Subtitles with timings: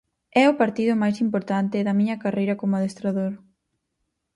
[0.41, 3.33] É o partido máis importante da miña carreira como adestrador.